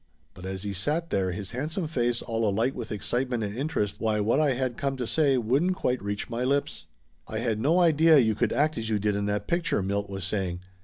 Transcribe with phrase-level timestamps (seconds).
[0.33, 4.19] But as he sat there, his handsome face all alight with excitement and interest, why
[4.19, 6.87] what I had come to say wouldn't quite reach my lips.
[7.27, 10.09] "I had no idea you could act as you did in that pic ture!" Milt
[10.09, 10.61] was saying.